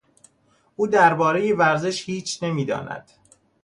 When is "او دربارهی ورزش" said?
0.75-2.09